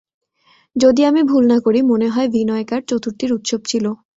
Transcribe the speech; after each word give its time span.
যদি 0.75 1.01
আমি 1.05 1.21
ভূল 1.23 1.43
না 1.47 1.57
করি, 1.65 1.79
মনে 1.91 2.07
হয় 2.09 2.27
ভিনয়কার 2.29 2.81
চতুর্থীর 2.89 3.31
উৎসব 3.33 3.61
ছিল। 3.65 3.85